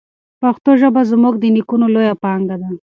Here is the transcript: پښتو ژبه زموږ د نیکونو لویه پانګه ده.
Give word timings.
پښتو 0.41 0.71
ژبه 0.81 1.01
زموږ 1.11 1.33
د 1.39 1.45
نیکونو 1.55 1.85
لویه 1.93 2.15
پانګه 2.23 2.55
ده. 2.61 2.69